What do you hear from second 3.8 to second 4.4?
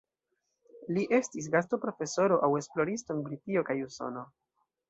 Usono.